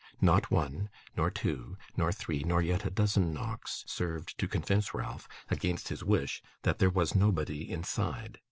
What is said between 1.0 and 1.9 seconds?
nor two,